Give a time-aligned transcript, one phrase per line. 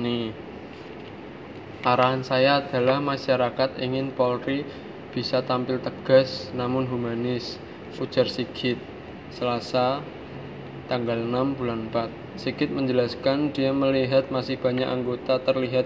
[0.00, 0.32] Nih,
[1.84, 4.64] arahan saya adalah masyarakat ingin Polri
[5.12, 7.60] bisa tampil tegas namun humanis,
[8.00, 8.80] ujar Sigit.
[9.28, 10.00] Selasa,
[10.88, 12.40] tanggal 6 bulan 4.
[12.40, 15.84] Sigit menjelaskan dia melihat masih banyak anggota terlihat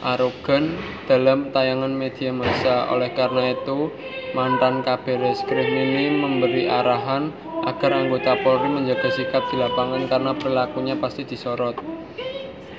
[0.00, 2.88] arogan dalam tayangan media massa.
[2.88, 3.92] Oleh karena itu,
[4.32, 7.28] mantan Kabar Reskrim ini memberi arahan
[7.68, 11.76] agar anggota Polri menjaga sikap di lapangan karena perilakunya pasti disorot.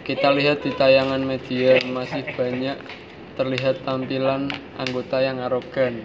[0.03, 2.75] Kita lihat di tayangan media masih banyak
[3.39, 6.03] terlihat tampilan anggota yang arogan.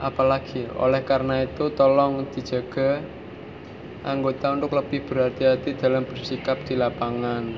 [0.00, 3.04] Apalagi, oleh karena itu tolong dijaga
[4.00, 7.52] anggota untuk lebih berhati-hati dalam bersikap di lapangan.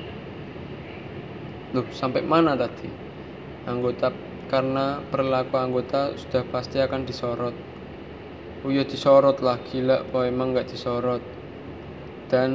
[1.71, 2.91] Loh, sampai mana tadi?
[3.63, 4.11] Anggota
[4.51, 7.55] karena perilaku anggota sudah pasti akan disorot.
[8.67, 11.23] Oh ya disorot lah, gila, kok emang nggak disorot.
[12.27, 12.51] Dan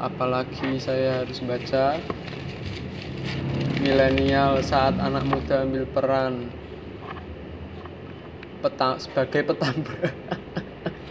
[0.00, 2.00] apalagi saya harus baca.
[3.80, 6.50] Milenial saat anak muda ambil peran.
[8.60, 10.10] Peta, sebagai petambak.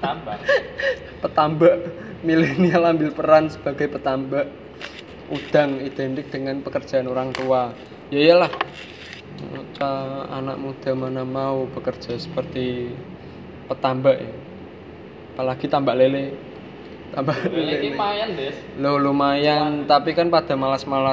[1.23, 1.75] Petambak?
[2.25, 4.49] Milenial ambil peran sebagai petambak.
[5.31, 7.73] Udang identik dengan pekerjaan orang tua.
[8.11, 8.51] Ya iyalah.
[10.31, 12.91] Anak muda mana mau bekerja seperti
[13.71, 14.33] petambak ya.
[15.35, 16.54] Apalagi tambak lele
[17.13, 18.55] lumayan des.
[18.79, 20.85] Lo lumayan tapi kan pada malas-malas